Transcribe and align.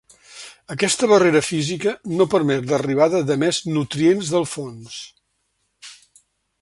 Aquesta 0.75 1.09
barrera 1.11 1.41
física 1.47 1.93
no 2.15 2.27
permet 2.35 2.65
l’arribada 2.71 3.21
de 3.29 3.37
més 3.45 3.61
nutrients 3.77 4.33
del 4.37 4.49
fons. 4.55 4.99